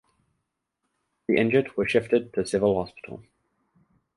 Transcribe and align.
The 1.27 1.35
injured 1.35 1.77
were 1.77 1.87
shifted 1.87 2.33
to 2.33 2.43
Civil 2.43 2.73
Hospital. 2.73 3.21